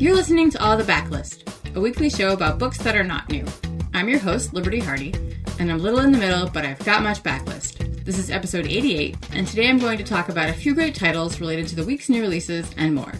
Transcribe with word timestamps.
You're 0.00 0.16
listening 0.16 0.50
to 0.52 0.64
All 0.64 0.78
the 0.78 0.82
Backlist, 0.82 1.76
a 1.76 1.80
weekly 1.80 2.08
show 2.08 2.32
about 2.32 2.58
books 2.58 2.78
that 2.78 2.96
are 2.96 3.04
not 3.04 3.28
new. 3.28 3.44
I'm 3.92 4.08
your 4.08 4.18
host, 4.18 4.54
Liberty 4.54 4.80
Hardy, 4.80 5.12
and 5.58 5.70
I'm 5.70 5.78
little 5.78 6.00
in 6.00 6.10
the 6.10 6.16
middle, 6.16 6.48
but 6.48 6.64
I've 6.64 6.82
got 6.86 7.02
much 7.02 7.22
backlist. 7.22 8.02
This 8.06 8.18
is 8.18 8.30
episode 8.30 8.66
88, 8.66 9.18
and 9.34 9.46
today 9.46 9.68
I'm 9.68 9.78
going 9.78 9.98
to 9.98 10.04
talk 10.04 10.30
about 10.30 10.48
a 10.48 10.54
few 10.54 10.74
great 10.74 10.94
titles 10.94 11.38
related 11.38 11.68
to 11.68 11.76
the 11.76 11.84
week's 11.84 12.08
new 12.08 12.22
releases 12.22 12.72
and 12.78 12.94
more. 12.94 13.12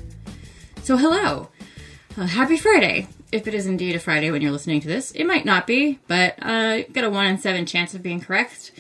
So, 0.83 0.97
hello! 0.97 1.51
Uh, 2.17 2.25
happy 2.25 2.57
Friday! 2.57 3.09
If 3.31 3.47
it 3.47 3.53
is 3.53 3.67
indeed 3.67 3.95
a 3.95 4.01
Friday 4.01 4.31
when 4.31 4.41
you're 4.41 4.51
listening 4.51 4.81
to 4.81 4.89
this, 4.89 5.11
it 5.11 5.25
might 5.27 5.45
not 5.45 5.67
be, 5.67 5.99
but 6.09 6.43
uh, 6.43 6.85
got 6.95 7.05
a 7.05 7.11
1 7.11 7.27
in 7.27 7.37
7 7.37 7.67
chance 7.67 7.93
of 7.93 8.03
being 8.03 8.23
correct. 8.23 8.73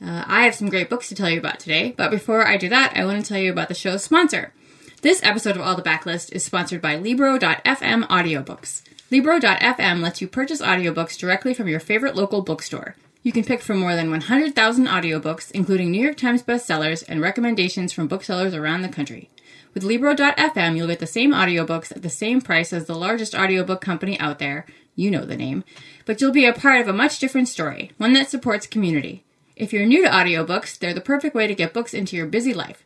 Uh, 0.00 0.22
I 0.28 0.44
have 0.44 0.54
some 0.54 0.68
great 0.68 0.88
books 0.88 1.08
to 1.08 1.16
tell 1.16 1.28
you 1.28 1.40
about 1.40 1.58
today, 1.58 1.92
but 1.96 2.12
before 2.12 2.46
I 2.46 2.56
do 2.56 2.68
that, 2.68 2.92
I 2.94 3.04
want 3.04 3.20
to 3.20 3.28
tell 3.28 3.42
you 3.42 3.50
about 3.50 3.66
the 3.66 3.74
show's 3.74 4.04
sponsor. 4.04 4.52
This 5.00 5.22
episode 5.22 5.54
of 5.54 5.62
All 5.62 5.76
the 5.76 5.82
Backlist 5.82 6.32
is 6.32 6.44
sponsored 6.44 6.82
by 6.82 6.96
Libro.fm 6.96 8.08
audiobooks. 8.08 8.82
Libro.fm 9.12 10.00
lets 10.00 10.20
you 10.20 10.26
purchase 10.26 10.60
audiobooks 10.60 11.16
directly 11.16 11.54
from 11.54 11.68
your 11.68 11.78
favorite 11.78 12.16
local 12.16 12.42
bookstore. 12.42 12.96
You 13.22 13.30
can 13.30 13.44
pick 13.44 13.60
from 13.60 13.78
more 13.78 13.94
than 13.94 14.10
100,000 14.10 14.86
audiobooks, 14.88 15.52
including 15.52 15.92
New 15.92 16.02
York 16.02 16.16
Times 16.16 16.42
bestsellers 16.42 17.04
and 17.08 17.20
recommendations 17.20 17.92
from 17.92 18.08
booksellers 18.08 18.54
around 18.54 18.82
the 18.82 18.88
country. 18.88 19.30
With 19.72 19.84
Libro.fm, 19.84 20.76
you'll 20.76 20.88
get 20.88 20.98
the 20.98 21.06
same 21.06 21.32
audiobooks 21.32 21.92
at 21.94 22.02
the 22.02 22.10
same 22.10 22.40
price 22.40 22.72
as 22.72 22.86
the 22.86 22.96
largest 22.96 23.36
audiobook 23.36 23.80
company 23.80 24.18
out 24.18 24.40
there. 24.40 24.66
You 24.96 25.12
know 25.12 25.24
the 25.24 25.36
name. 25.36 25.62
But 26.06 26.20
you'll 26.20 26.32
be 26.32 26.44
a 26.46 26.52
part 26.52 26.80
of 26.80 26.88
a 26.88 26.92
much 26.92 27.20
different 27.20 27.46
story, 27.46 27.92
one 27.98 28.14
that 28.14 28.30
supports 28.30 28.66
community. 28.66 29.24
If 29.54 29.72
you're 29.72 29.86
new 29.86 30.02
to 30.02 30.10
audiobooks, 30.10 30.76
they're 30.76 30.92
the 30.92 31.00
perfect 31.00 31.36
way 31.36 31.46
to 31.46 31.54
get 31.54 31.72
books 31.72 31.94
into 31.94 32.16
your 32.16 32.26
busy 32.26 32.52
life. 32.52 32.84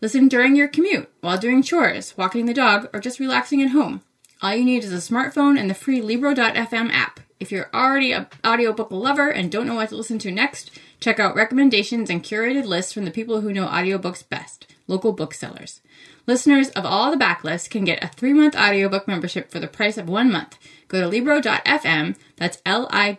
Listen 0.00 0.28
during 0.28 0.56
your 0.56 0.68
commute, 0.68 1.10
while 1.20 1.36
doing 1.36 1.62
chores, 1.62 2.16
walking 2.16 2.46
the 2.46 2.54
dog, 2.54 2.88
or 2.92 3.00
just 3.00 3.20
relaxing 3.20 3.60
at 3.60 3.70
home. 3.70 4.00
All 4.42 4.54
you 4.54 4.64
need 4.64 4.82
is 4.82 4.92
a 4.92 4.96
smartphone 4.96 5.58
and 5.58 5.68
the 5.68 5.74
free 5.74 6.00
Libro.fm 6.00 6.90
app. 6.90 7.20
If 7.38 7.52
you're 7.52 7.68
already 7.74 8.12
an 8.12 8.26
audiobook 8.46 8.90
lover 8.90 9.28
and 9.30 9.52
don't 9.52 9.66
know 9.66 9.74
what 9.74 9.90
to 9.90 9.96
listen 9.96 10.18
to 10.20 10.30
next, 10.30 10.70
check 11.00 11.20
out 11.20 11.34
recommendations 11.34 12.08
and 12.08 12.24
curated 12.24 12.64
lists 12.64 12.94
from 12.94 13.04
the 13.04 13.10
people 13.10 13.42
who 13.42 13.52
know 13.52 13.66
audiobooks 13.66 14.26
best, 14.26 14.66
local 14.86 15.12
booksellers. 15.12 15.82
Listeners 16.26 16.70
of 16.70 16.86
all 16.86 17.10
the 17.10 17.22
backlist 17.22 17.68
can 17.68 17.84
get 17.84 18.02
a 18.02 18.08
three-month 18.08 18.56
audiobook 18.56 19.06
membership 19.06 19.50
for 19.50 19.58
the 19.58 19.66
price 19.66 19.98
of 19.98 20.08
one 20.08 20.32
month. 20.32 20.56
Go 20.88 21.00
to 21.00 21.08
Libro.fm, 21.08 22.16
that's 22.36 22.62
L-I-B-R-O.fm, 22.64 23.16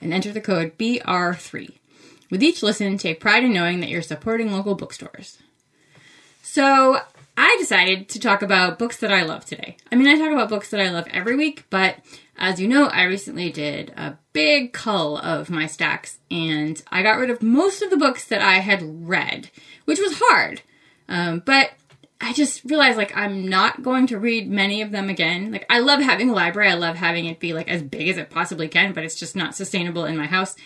and 0.00 0.12
enter 0.12 0.32
the 0.32 0.40
code 0.40 0.76
BR3. 0.76 1.79
With 2.30 2.42
each 2.42 2.62
listen, 2.62 2.96
take 2.96 3.20
pride 3.20 3.44
in 3.44 3.52
knowing 3.52 3.80
that 3.80 3.90
you're 3.90 4.02
supporting 4.02 4.52
local 4.52 4.74
bookstores. 4.74 5.38
So, 6.42 7.00
I 7.36 7.56
decided 7.58 8.08
to 8.10 8.20
talk 8.20 8.42
about 8.42 8.78
books 8.78 8.98
that 8.98 9.12
I 9.12 9.22
love 9.22 9.44
today. 9.44 9.76
I 9.90 9.96
mean, 9.96 10.08
I 10.08 10.18
talk 10.18 10.30
about 10.30 10.50
books 10.50 10.70
that 10.70 10.80
I 10.80 10.90
love 10.90 11.06
every 11.10 11.36
week, 11.36 11.64
but 11.70 11.96
as 12.36 12.60
you 12.60 12.68
know, 12.68 12.86
I 12.86 13.04
recently 13.04 13.50
did 13.50 13.90
a 13.96 14.18
big 14.32 14.72
cull 14.72 15.16
of 15.16 15.48
my 15.48 15.66
stacks 15.66 16.18
and 16.30 16.82
I 16.90 17.02
got 17.02 17.18
rid 17.18 17.30
of 17.30 17.42
most 17.42 17.82
of 17.82 17.90
the 17.90 17.96
books 17.96 18.26
that 18.26 18.42
I 18.42 18.56
had 18.56 19.08
read, 19.08 19.50
which 19.84 20.00
was 20.00 20.18
hard. 20.20 20.62
Um, 21.08 21.42
but 21.44 21.70
I 22.20 22.32
just 22.34 22.64
realized 22.64 22.98
like 22.98 23.16
I'm 23.16 23.48
not 23.48 23.82
going 23.82 24.06
to 24.08 24.18
read 24.18 24.50
many 24.50 24.82
of 24.82 24.90
them 24.90 25.08
again. 25.08 25.52
Like 25.52 25.66
I 25.70 25.78
love 25.78 26.00
having 26.00 26.28
a 26.28 26.34
library. 26.34 26.70
I 26.70 26.74
love 26.74 26.96
having 26.96 27.26
it 27.26 27.40
be 27.40 27.54
like 27.54 27.68
as 27.68 27.82
big 27.82 28.08
as 28.08 28.18
it 28.18 28.30
possibly 28.30 28.68
can, 28.68 28.92
but 28.92 29.04
it's 29.04 29.18
just 29.18 29.34
not 29.34 29.54
sustainable 29.54 30.04
in 30.04 30.16
my 30.16 30.26
house. 30.26 30.56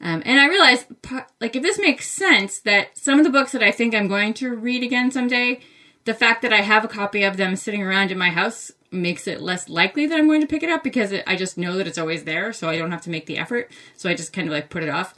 Um, 0.00 0.22
and 0.24 0.38
I 0.38 0.46
realized, 0.46 0.86
like, 1.40 1.56
if 1.56 1.62
this 1.62 1.78
makes 1.78 2.08
sense, 2.08 2.60
that 2.60 2.96
some 2.96 3.18
of 3.18 3.24
the 3.24 3.32
books 3.32 3.52
that 3.52 3.62
I 3.62 3.72
think 3.72 3.94
I'm 3.94 4.06
going 4.06 4.32
to 4.34 4.54
read 4.54 4.82
again 4.82 5.10
someday, 5.10 5.60
the 6.04 6.14
fact 6.14 6.42
that 6.42 6.52
I 6.52 6.60
have 6.60 6.84
a 6.84 6.88
copy 6.88 7.24
of 7.24 7.36
them 7.36 7.56
sitting 7.56 7.82
around 7.82 8.10
in 8.10 8.18
my 8.18 8.30
house 8.30 8.70
makes 8.90 9.26
it 9.26 9.40
less 9.40 9.68
likely 9.68 10.06
that 10.06 10.18
I'm 10.18 10.28
going 10.28 10.40
to 10.40 10.46
pick 10.46 10.62
it 10.62 10.70
up 10.70 10.82
because 10.82 11.12
it, 11.12 11.24
I 11.26 11.36
just 11.36 11.58
know 11.58 11.76
that 11.76 11.86
it's 11.86 11.98
always 11.98 12.24
there, 12.24 12.52
so 12.52 12.68
I 12.68 12.78
don't 12.78 12.92
have 12.92 13.02
to 13.02 13.10
make 13.10 13.26
the 13.26 13.38
effort. 13.38 13.70
So 13.96 14.08
I 14.08 14.14
just 14.14 14.32
kind 14.32 14.48
of 14.48 14.54
like 14.54 14.70
put 14.70 14.82
it 14.82 14.88
off. 14.88 15.14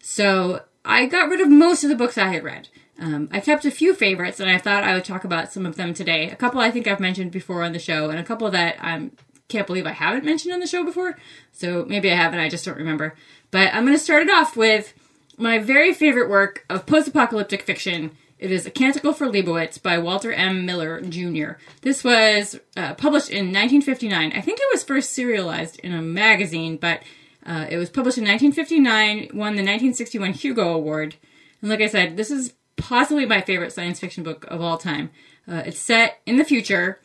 So 0.00 0.62
I 0.84 1.06
got 1.06 1.28
rid 1.28 1.40
of 1.40 1.48
most 1.48 1.84
of 1.84 1.90
the 1.90 1.96
books 1.96 2.18
I 2.18 2.32
had 2.32 2.42
read. 2.42 2.68
Um, 2.98 3.28
I 3.32 3.40
kept 3.40 3.64
a 3.64 3.70
few 3.70 3.94
favorites, 3.94 4.40
and 4.40 4.50
I 4.50 4.58
thought 4.58 4.84
I 4.84 4.94
would 4.94 5.04
talk 5.04 5.24
about 5.24 5.52
some 5.52 5.66
of 5.66 5.76
them 5.76 5.94
today. 5.94 6.30
A 6.30 6.36
couple 6.36 6.60
I 6.60 6.70
think 6.70 6.86
I've 6.86 7.00
mentioned 7.00 7.32
before 7.32 7.62
on 7.62 7.72
the 7.72 7.78
show, 7.78 8.10
and 8.10 8.18
a 8.18 8.24
couple 8.24 8.50
that 8.50 8.76
I 8.80 9.10
can't 9.52 9.66
believe 9.66 9.86
I 9.86 9.92
haven't 9.92 10.24
mentioned 10.24 10.54
on 10.54 10.60
the 10.60 10.66
show 10.66 10.84
before. 10.84 11.16
So 11.52 11.84
maybe 11.86 12.10
I 12.10 12.16
haven't, 12.16 12.40
I 12.40 12.48
just 12.48 12.64
don't 12.64 12.78
remember. 12.78 13.14
But 13.50 13.72
I'm 13.74 13.84
going 13.84 13.96
to 13.96 14.02
start 14.02 14.22
it 14.22 14.30
off 14.30 14.56
with 14.56 14.94
my 15.36 15.58
very 15.58 15.92
favorite 15.92 16.28
work 16.28 16.64
of 16.68 16.86
post 16.86 17.08
apocalyptic 17.08 17.62
fiction. 17.62 18.12
It 18.38 18.50
is 18.50 18.66
A 18.66 18.70
Canticle 18.70 19.12
for 19.12 19.28
Leibowitz 19.28 19.80
by 19.80 19.98
Walter 19.98 20.32
M. 20.32 20.66
Miller 20.66 21.00
Jr. 21.00 21.52
This 21.82 22.02
was 22.02 22.58
uh, 22.76 22.94
published 22.94 23.30
in 23.30 23.52
1959. 23.52 24.32
I 24.32 24.40
think 24.40 24.58
it 24.58 24.68
was 24.72 24.82
first 24.82 25.12
serialized 25.12 25.78
in 25.80 25.92
a 25.92 26.02
magazine, 26.02 26.76
but 26.76 27.02
uh, 27.46 27.66
it 27.70 27.76
was 27.76 27.90
published 27.90 28.18
in 28.18 28.24
1959, 28.24 29.28
won 29.28 29.54
the 29.54 29.62
1961 29.62 30.32
Hugo 30.32 30.74
Award. 30.74 31.16
And 31.60 31.70
like 31.70 31.80
I 31.80 31.86
said, 31.86 32.16
this 32.16 32.30
is 32.30 32.54
possibly 32.76 33.26
my 33.26 33.40
favorite 33.40 33.72
science 33.72 34.00
fiction 34.00 34.24
book 34.24 34.44
of 34.48 34.60
all 34.60 34.78
time. 34.78 35.10
Uh, 35.46 35.62
it's 35.66 35.78
set 35.78 36.20
in 36.26 36.36
the 36.36 36.44
future. 36.44 37.00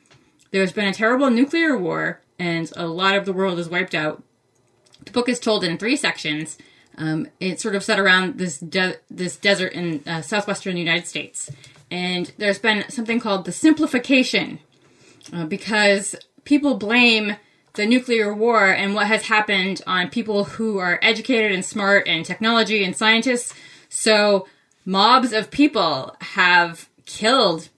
There's 0.52 0.72
been 0.72 0.88
a 0.88 0.94
terrible 0.94 1.30
nuclear 1.30 1.78
war, 1.78 2.22
and 2.40 2.72
a 2.76 2.88
lot 2.88 3.16
of 3.16 3.26
the 3.26 3.34
world 3.34 3.60
is 3.60 3.70
wiped 3.70 3.96
out. 3.96 4.24
The 5.06 5.12
book 5.12 5.30
is 5.30 5.40
told 5.40 5.64
in 5.64 5.78
three 5.78 5.96
sections. 5.96 6.58
Um, 6.98 7.28
it's 7.40 7.62
sort 7.62 7.76
of 7.76 7.84
set 7.84 8.00
around 8.00 8.38
this 8.38 8.58
de- 8.58 8.98
this 9.10 9.38
desert 9.38 9.74
in 9.74 10.04
uh, 10.08 10.22
southwestern 10.22 10.78
United 10.78 11.08
States, 11.08 11.52
and 11.92 12.32
there's 12.38 12.60
been 12.60 12.90
something 12.90 13.20
called 13.20 13.46
the 13.46 13.52
simplification, 13.52 14.60
uh, 15.32 15.46
because 15.46 16.16
people 16.44 16.76
blame 16.76 17.36
the 17.74 17.86
nuclear 17.86 18.34
war 18.34 18.72
and 18.72 18.96
what 18.96 19.08
has 19.08 19.28
happened 19.28 19.82
on 19.86 20.10
people 20.10 20.46
who 20.46 20.80
are 20.80 21.00
educated 21.04 21.52
and 21.52 21.64
smart 21.64 22.08
and 22.08 22.26
technology 22.26 22.84
and 22.84 22.96
scientists. 22.96 23.54
So 23.88 24.48
mobs 24.84 25.32
of 25.32 25.52
people 25.52 26.16
have 26.22 26.90
killed 27.06 27.70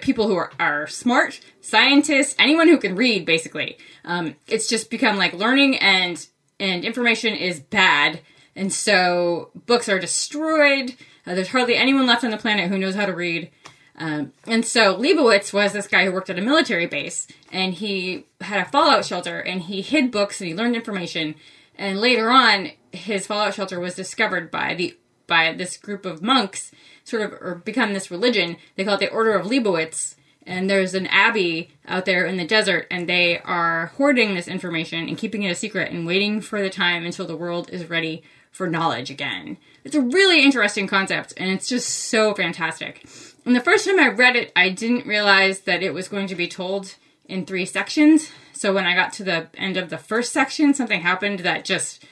people 0.00 0.28
who 0.28 0.36
are, 0.36 0.52
are 0.58 0.86
smart, 0.86 1.40
scientists, 1.60 2.34
anyone 2.38 2.68
who 2.68 2.78
can 2.78 2.96
read, 2.96 3.24
basically. 3.24 3.78
Um, 4.04 4.36
it's 4.46 4.68
just 4.68 4.90
become 4.90 5.16
like 5.16 5.32
learning 5.34 5.78
and 5.78 6.26
and 6.58 6.84
information 6.84 7.34
is 7.34 7.60
bad, 7.60 8.20
and 8.54 8.72
so 8.72 9.50
books 9.66 9.88
are 9.88 9.98
destroyed. 9.98 10.94
Uh, 11.26 11.34
there's 11.34 11.48
hardly 11.48 11.76
anyone 11.76 12.06
left 12.06 12.24
on 12.24 12.30
the 12.30 12.38
planet 12.38 12.70
who 12.70 12.78
knows 12.78 12.94
how 12.94 13.04
to 13.04 13.12
read. 13.12 13.50
Um, 13.98 14.32
and 14.46 14.64
so 14.64 14.96
Leibowitz 14.96 15.52
was 15.52 15.72
this 15.72 15.88
guy 15.88 16.04
who 16.04 16.12
worked 16.12 16.30
at 16.30 16.38
a 16.38 16.42
military 16.42 16.86
base, 16.86 17.26
and 17.50 17.74
he 17.74 18.26
had 18.40 18.66
a 18.66 18.70
fallout 18.70 19.04
shelter, 19.04 19.40
and 19.40 19.62
he 19.62 19.82
hid 19.82 20.10
books 20.10 20.40
and 20.40 20.48
he 20.48 20.54
learned 20.54 20.76
information. 20.76 21.34
And 21.76 22.00
later 22.00 22.30
on, 22.30 22.70
his 22.92 23.26
fallout 23.26 23.54
shelter 23.54 23.78
was 23.78 23.94
discovered 23.94 24.50
by 24.50 24.74
the 24.74 24.96
by 25.26 25.52
this 25.52 25.76
group 25.76 26.06
of 26.06 26.22
monks, 26.22 26.72
sort 27.04 27.22
of 27.22 27.32
or 27.40 27.56
become 27.64 27.92
this 27.92 28.10
religion. 28.10 28.56
They 28.76 28.84
call 28.84 28.94
it 28.94 29.00
the 29.00 29.10
Order 29.10 29.34
of 29.34 29.46
Leibowitz, 29.46 30.16
and 30.46 30.70
there's 30.70 30.94
an 30.94 31.08
abbey 31.08 31.70
out 31.86 32.04
there 32.04 32.24
in 32.24 32.36
the 32.36 32.46
desert 32.46 32.86
and 32.90 33.08
they 33.08 33.40
are 33.40 33.86
hoarding 33.96 34.34
this 34.34 34.46
information 34.46 35.08
and 35.08 35.18
keeping 35.18 35.42
it 35.42 35.50
a 35.50 35.54
secret 35.56 35.90
and 35.90 36.06
waiting 36.06 36.40
for 36.40 36.62
the 36.62 36.70
time 36.70 37.04
until 37.04 37.26
the 37.26 37.36
world 37.36 37.68
is 37.70 37.90
ready 37.90 38.22
for 38.52 38.68
knowledge 38.68 39.10
again. 39.10 39.56
It's 39.84 39.96
a 39.96 40.00
really 40.00 40.42
interesting 40.42 40.86
concept 40.86 41.34
and 41.36 41.50
it's 41.50 41.68
just 41.68 41.88
so 41.88 42.32
fantastic. 42.32 43.04
And 43.44 43.54
the 43.54 43.60
first 43.60 43.86
time 43.86 43.98
I 43.98 44.08
read 44.08 44.36
it, 44.36 44.52
I 44.54 44.70
didn't 44.70 45.06
realize 45.06 45.60
that 45.60 45.82
it 45.82 45.92
was 45.92 46.08
going 46.08 46.28
to 46.28 46.36
be 46.36 46.48
told 46.48 46.94
in 47.26 47.44
three 47.44 47.66
sections. 47.66 48.30
So 48.52 48.72
when 48.72 48.86
I 48.86 48.94
got 48.94 49.12
to 49.14 49.24
the 49.24 49.48
end 49.56 49.76
of 49.76 49.90
the 49.90 49.98
first 49.98 50.32
section, 50.32 50.74
something 50.74 51.00
happened 51.00 51.40
that 51.40 51.64
just 51.64 52.04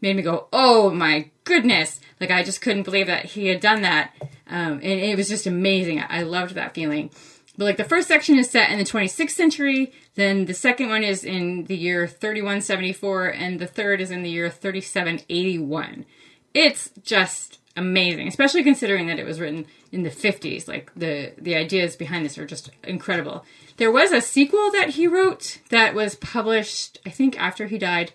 made 0.00 0.16
me 0.16 0.22
go, 0.22 0.48
"Oh 0.52 0.90
my 0.90 1.30
goodness!" 1.44 2.00
Like 2.20 2.30
I 2.30 2.42
just 2.42 2.60
couldn't 2.60 2.84
believe 2.84 3.06
that 3.06 3.26
he 3.26 3.48
had 3.48 3.60
done 3.60 3.82
that, 3.82 4.14
um, 4.48 4.74
and 4.74 4.84
it 4.84 5.16
was 5.16 5.28
just 5.28 5.46
amazing. 5.46 6.02
I 6.08 6.22
loved 6.22 6.54
that 6.54 6.74
feeling. 6.74 7.10
But 7.56 7.64
like 7.64 7.76
the 7.76 7.84
first 7.84 8.08
section 8.08 8.38
is 8.38 8.50
set 8.50 8.70
in 8.70 8.78
the 8.78 8.84
26th 8.84 9.30
century, 9.30 9.92
then 10.14 10.46
the 10.46 10.54
second 10.54 10.88
one 10.88 11.04
is 11.04 11.22
in 11.24 11.64
the 11.64 11.76
year 11.76 12.06
3174, 12.06 13.26
and 13.26 13.58
the 13.58 13.66
third 13.66 14.00
is 14.00 14.10
in 14.10 14.22
the 14.22 14.30
year 14.30 14.48
3781. 14.48 16.06
It's 16.54 16.90
just 17.02 17.58
amazing, 17.76 18.28
especially 18.28 18.62
considering 18.62 19.06
that 19.06 19.18
it 19.18 19.26
was 19.26 19.40
written 19.40 19.66
in 19.90 20.02
the 20.02 20.10
50s. 20.10 20.68
Like 20.68 20.90
the 20.94 21.32
the 21.38 21.54
ideas 21.54 21.96
behind 21.96 22.24
this 22.24 22.38
are 22.38 22.46
just 22.46 22.70
incredible. 22.84 23.44
There 23.76 23.92
was 23.92 24.12
a 24.12 24.20
sequel 24.20 24.70
that 24.72 24.90
he 24.90 25.06
wrote 25.06 25.58
that 25.70 25.94
was 25.94 26.14
published, 26.16 26.98
I 27.06 27.10
think, 27.10 27.40
after 27.40 27.66
he 27.66 27.78
died, 27.78 28.12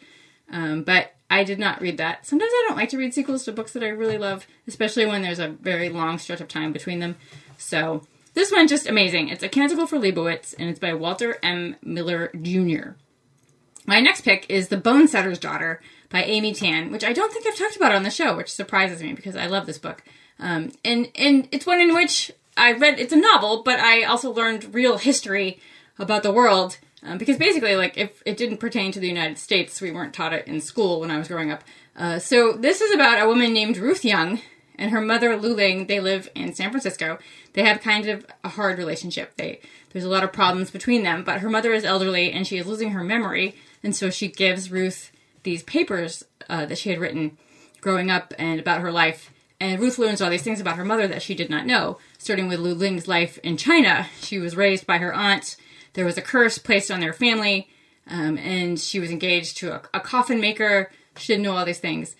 um, 0.51 0.83
but 0.83 1.13
I 1.29 1.43
did 1.43 1.59
not 1.59 1.81
read 1.81 1.97
that. 1.97 2.25
Sometimes 2.25 2.51
I 2.51 2.65
don't 2.67 2.77
like 2.77 2.89
to 2.89 2.97
read 2.97 3.13
sequels 3.13 3.43
to 3.45 3.51
books 3.51 3.73
that 3.73 3.83
I 3.83 3.89
really 3.89 4.17
love, 4.17 4.47
especially 4.67 5.05
when 5.05 5.21
there's 5.21 5.39
a 5.39 5.49
very 5.49 5.89
long 5.89 6.17
stretch 6.19 6.41
of 6.41 6.47
time 6.47 6.71
between 6.71 6.99
them. 6.99 7.17
So 7.57 8.03
this 8.33 8.51
one's 8.51 8.69
just 8.69 8.87
amazing. 8.87 9.29
It's 9.29 9.43
a 9.43 9.49
Canticle 9.49 9.87
for 9.87 9.97
Leibowitz, 9.97 10.53
and 10.57 10.69
it's 10.69 10.79
by 10.79 10.93
Walter 10.93 11.37
M. 11.43 11.75
Miller 11.81 12.31
Jr. 12.41 12.91
My 13.85 13.99
next 13.99 14.21
pick 14.21 14.45
is 14.49 14.67
The 14.67 14.77
Bonesetter's 14.77 15.39
Daughter 15.39 15.81
by 16.09 16.23
Amy 16.23 16.53
Tan, 16.53 16.91
which 16.91 17.03
I 17.03 17.13
don't 17.13 17.31
think 17.31 17.45
I've 17.47 17.57
talked 17.57 17.75
about 17.75 17.93
on 17.93 18.03
the 18.03 18.09
show, 18.09 18.35
which 18.37 18.53
surprises 18.53 19.01
me 19.01 19.13
because 19.13 19.35
I 19.35 19.47
love 19.47 19.65
this 19.65 19.77
book. 19.77 20.03
Um, 20.39 20.71
and 20.85 21.09
and 21.15 21.47
it's 21.51 21.65
one 21.65 21.79
in 21.79 21.93
which 21.93 22.31
I 22.55 22.73
read. 22.73 22.99
It's 22.99 23.13
a 23.13 23.17
novel, 23.17 23.63
but 23.63 23.79
I 23.79 24.03
also 24.03 24.31
learned 24.31 24.73
real 24.73 24.97
history 24.97 25.59
about 25.97 26.23
the 26.23 26.31
world 26.31 26.77
um, 27.03 27.17
because 27.17 27.37
basically, 27.37 27.75
like, 27.75 27.97
if 27.97 28.21
it 28.25 28.37
didn't 28.37 28.57
pertain 28.57 28.91
to 28.91 28.99
the 28.99 29.07
United 29.07 29.37
States, 29.37 29.81
we 29.81 29.91
weren't 29.91 30.13
taught 30.13 30.33
it 30.33 30.47
in 30.47 30.61
school 30.61 30.99
when 30.99 31.11
I 31.11 31.17
was 31.17 31.27
growing 31.27 31.51
up. 31.51 31.63
Uh, 31.95 32.19
so 32.19 32.53
this 32.53 32.81
is 32.81 32.93
about 32.93 33.21
a 33.21 33.27
woman 33.27 33.53
named 33.53 33.77
Ruth 33.77 34.03
Young 34.03 34.41
and 34.77 34.91
her 34.91 35.01
mother 35.01 35.35
Lu 35.35 35.53
Ling. 35.53 35.87
They 35.87 35.99
live 35.99 36.29
in 36.35 36.53
San 36.53 36.69
Francisco. 36.69 37.17
They 37.53 37.63
have 37.63 37.81
kind 37.81 38.07
of 38.07 38.25
a 38.43 38.49
hard 38.49 38.77
relationship. 38.77 39.35
They 39.37 39.59
there's 39.91 40.05
a 40.05 40.09
lot 40.09 40.23
of 40.23 40.33
problems 40.33 40.69
between 40.69 41.03
them. 41.03 41.23
But 41.23 41.39
her 41.39 41.49
mother 41.49 41.73
is 41.73 41.85
elderly 41.85 42.31
and 42.31 42.45
she 42.45 42.57
is 42.57 42.67
losing 42.67 42.91
her 42.91 43.03
memory, 43.03 43.55
and 43.83 43.95
so 43.95 44.09
she 44.09 44.27
gives 44.27 44.71
Ruth 44.71 45.11
these 45.43 45.63
papers 45.63 46.23
uh, 46.49 46.65
that 46.65 46.77
she 46.77 46.89
had 46.89 46.99
written 46.99 47.37
growing 47.81 48.11
up 48.11 48.33
and 48.37 48.59
about 48.59 48.81
her 48.81 48.91
life. 48.91 49.31
And 49.59 49.79
Ruth 49.79 49.97
learns 49.97 50.21
all 50.21 50.29
these 50.29 50.43
things 50.43 50.61
about 50.61 50.75
her 50.75 50.85
mother 50.85 51.07
that 51.07 51.23
she 51.23 51.33
did 51.33 51.49
not 51.49 51.65
know, 51.65 51.97
starting 52.19 52.47
with 52.47 52.59
Lu 52.59 52.75
Ling's 52.75 53.07
life 53.07 53.39
in 53.39 53.57
China. 53.57 54.07
She 54.21 54.37
was 54.37 54.55
raised 54.55 54.85
by 54.85 54.99
her 54.99 55.13
aunt. 55.13 55.55
There 55.97 56.05
was 56.05 56.17
a 56.19 56.21
curse 56.21 56.59
placed 56.59 56.91
on 56.91 56.99
their 56.99 57.11
family, 57.11 57.67
um, 58.05 58.37
and 58.37 58.79
she 58.79 58.99
was 58.99 59.09
engaged 59.09 59.57
to 59.57 59.73
a, 59.73 59.81
a 59.95 59.99
coffin 59.99 60.39
maker. 60.39 60.91
She 61.17 61.33
didn't 61.33 61.43
know 61.43 61.57
all 61.57 61.65
these 61.65 61.79
things. 61.79 62.15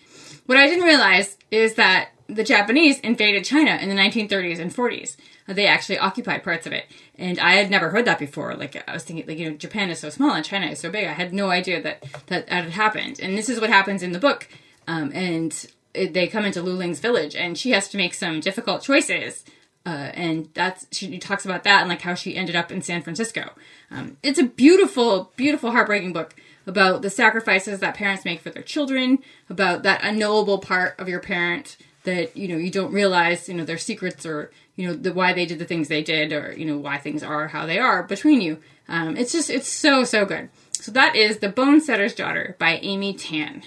What 0.48 0.58
I 0.58 0.66
didn't 0.66 0.86
realize 0.86 1.38
is 1.52 1.76
that 1.76 2.10
the 2.26 2.44
Japanese 2.44 3.00
invaded 3.02 3.46
China 3.46 3.78
in 3.80 3.88
the 3.88 3.94
1930s 3.94 4.58
and 4.58 4.74
40s. 4.74 5.16
They 5.46 5.68
actually 5.68 6.00
occupied 6.00 6.44
parts 6.44 6.66
of 6.66 6.74
it, 6.74 6.86
and 7.20 7.38
I 7.38 7.52
had 7.52 7.70
never 7.70 7.92
heard 7.92 8.06
that 8.06 8.18
before. 8.18 8.56
Like 8.56 8.84
I 8.90 8.94
was 8.94 9.04
thinking, 9.04 9.28
like 9.28 9.38
you 9.38 9.52
know, 9.52 9.58
Japan 9.58 9.92
is 9.92 10.00
so 10.00 10.10
small 10.10 10.32
and 10.32 10.44
China 10.44 10.66
is 10.66 10.80
so 10.80 10.90
big. 10.90 11.06
I 11.06 11.14
had 11.14 11.32
no 11.32 11.52
idea 11.52 11.80
that 11.84 12.02
that, 12.26 12.48
that 12.48 12.64
had 12.64 12.72
happened. 12.72 13.20
And 13.20 13.38
this 13.38 13.48
is 13.48 13.62
what 13.62 13.70
happens 13.70 14.02
in 14.02 14.12
the 14.12 14.18
book. 14.18 14.50
Um, 14.88 15.12
and 15.14 15.54
it, 15.94 16.16
they 16.16 16.26
come 16.26 16.46
into 16.46 16.64
Lu 16.64 16.74
Ling's 16.74 17.00
village, 17.00 17.36
and 17.36 17.56
she 17.56 17.70
has 17.72 17.88
to 17.90 17.98
make 17.98 18.16
some 18.16 18.40
difficult 18.40 18.82
choices. 18.82 19.46
Uh, 19.88 20.12
and 20.16 20.50
that's 20.54 20.86
she 20.92 21.18
talks 21.18 21.46
about 21.46 21.64
that 21.64 21.80
and 21.80 21.88
like 21.88 22.02
how 22.02 22.14
she 22.14 22.36
ended 22.36 22.58
up 22.58 22.74
in 22.74 22.82
San 22.82 23.02
Francisco. 23.02 23.52
Um, 23.90 24.18
it's 24.22 24.38
a 24.38 24.44
beautiful, 24.44 25.32
beautiful, 25.38 25.72
heartbreaking 25.72 26.12
book 26.12 26.36
about 26.66 27.02
the 27.02 27.10
sacrifices 27.10 27.80
that 27.80 27.96
parents 27.96 28.26
make 28.26 28.42
for 28.42 28.50
their 28.50 28.64
children, 28.64 29.20
about 29.50 29.84
that 29.84 30.04
unknowable 30.04 30.58
part 30.58 31.00
of 31.00 31.08
your 31.08 31.22
parent 31.22 31.78
that 32.04 32.36
you 32.36 32.50
know 32.50 32.58
you 32.58 32.70
don't 32.70 32.92
realize, 32.92 33.48
you 33.48 33.56
know, 33.56 33.64
their 33.64 33.78
secrets 33.78 34.26
or 34.26 34.52
you 34.76 34.86
know 34.86 34.94
the 34.94 35.14
why 35.14 35.32
they 35.32 35.46
did 35.46 35.58
the 35.58 35.64
things 35.64 35.88
they 35.88 36.04
did 36.04 36.34
or 36.34 36.52
you 36.52 36.66
know 36.66 36.78
why 36.78 36.98
things 36.98 37.24
are 37.24 37.48
how 37.48 37.66
they 37.66 37.80
are 37.80 38.04
between 38.04 38.42
you. 38.42 38.62
Um, 38.90 39.16
it's 39.16 39.32
just 39.32 39.50
it's 39.50 39.70
so 39.70 40.04
so 40.04 40.26
good. 40.26 40.50
So 40.74 40.92
that 40.92 41.16
is 41.16 41.38
the 41.38 41.48
Bonesetter's 41.48 42.14
Daughter 42.14 42.58
by 42.60 42.80
Amy 42.82 43.14
Tan. 43.14 43.64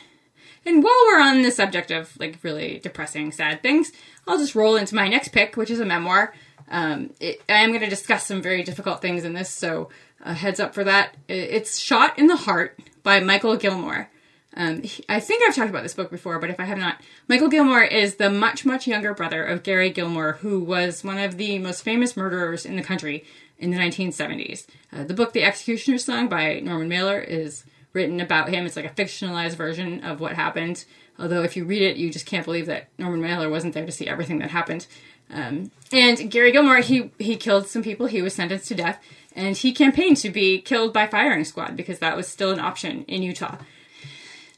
And 0.67 0.83
while 0.83 0.93
we're 1.07 1.21
on 1.21 1.43
the 1.43 1.51
subject 1.51 1.91
of 1.91 2.17
like 2.19 2.39
really 2.43 2.79
depressing, 2.79 3.33
sad 3.33 3.63
things, 3.63 3.93
I'll 4.27 4.39
just 4.39 4.55
roll 4.55 4.77
into 4.77 4.95
my 4.95 5.09
next 5.09 5.29
pick, 5.29 5.57
which 5.57 5.71
is 5.71 5.81
a 5.81 5.85
memoir. 5.85 6.35
Um, 6.71 7.11
it, 7.19 7.43
I 7.49 7.63
am 7.63 7.71
going 7.71 7.81
to 7.81 7.89
discuss 7.91 8.27
some 8.27 8.43
very 8.43 8.63
difficult 8.63 9.03
things 9.03 9.25
in 9.25 9.33
this, 9.33 9.51
so 9.51 9.89
uh, 10.25 10.35
heads 10.35 10.61
up 10.61 10.75
for 10.75 10.85
that. 10.85 11.17
It's 11.29 11.79
Shot 11.79 12.19
in 12.19 12.27
the 12.27 12.37
Heart 12.37 12.79
by 13.03 13.21
Mikal 13.21 13.59
Gilmore. 13.59 14.09
Um, 14.57 14.83
I 15.09 15.21
think 15.21 15.43
I've 15.43 15.55
talked 15.55 15.71
about 15.71 15.85
this 15.85 15.95
book 15.95 16.11
before, 16.11 16.39
but 16.39 16.51
if 16.51 16.59
I 16.59 16.65
have 16.65 16.79
not, 16.79 17.01
Mikal 17.29 17.51
Gilmore 17.51 17.85
is 17.85 18.17
the 18.17 18.31
much, 18.31 18.65
much 18.65 18.87
younger 18.87 19.15
brother 19.15 19.45
of 19.45 19.63
Gary 19.63 19.91
Gilmore, 19.91 20.33
who 20.41 20.61
was 20.61 21.05
one 21.05 21.19
of 21.19 21.37
the 21.37 21.59
most 21.59 21.83
famous 21.83 22.17
murderers 22.17 22.67
in 22.67 22.77
the 22.77 22.83
country 22.83 23.25
in 23.59 23.71
the 23.71 23.79
1970s. 23.79 24.67
Uh, 24.93 25.05
the 25.05 25.15
book 25.15 25.33
The 25.33 25.45
Executioner's 25.45 26.05
Song 26.05 26.29
by 26.29 26.61
Norman 26.61 26.89
Mailer 26.89 27.21
is 27.21 27.65
written 27.93 28.21
about 28.21 28.49
him. 28.49 28.67
It's 28.67 28.77
like 28.77 28.85
a 28.85 29.03
fictionalized 29.03 29.57
version 29.57 30.05
of 30.05 30.21
what 30.21 30.33
happened. 30.33 30.85
Although, 31.19 31.43
if 31.43 31.57
you 31.57 31.65
read 31.65 31.83
it, 31.83 31.97
you 31.97 32.11
just 32.11 32.27
can't 32.27 32.45
believe 32.45 32.67
that 32.67 32.89
Norman 32.99 33.21
Mailer 33.21 33.51
wasn't 33.51 33.75
there 33.75 33.87
to 33.87 33.93
see 33.93 34.09
everything 34.09 34.39
that 34.39 34.51
happened. 34.51 34.87
Um, 35.33 35.71
and 35.93 36.31
Gary 36.31 36.53
Gilmore, 36.53 36.79
he 36.79 37.11
he 37.19 37.37
killed 37.37 37.67
some 37.67 37.83
people. 37.83 38.07
He 38.07 38.23
was 38.23 38.35
sentenced 38.35 38.69
to 38.69 38.75
death, 38.75 38.99
and 39.35 39.57
he 39.57 39.73
campaigned 39.73 40.17
to 40.19 40.31
be 40.31 40.61
killed 40.61 40.93
by 40.93 41.07
firing 41.07 41.45
squad 41.45 41.77
because 41.77 41.99
that 41.99 42.17
was 42.17 42.27
still 42.27 42.53
an 42.53 42.61
option 42.61 43.05
in 43.05 43.23
Utah. 43.23 43.59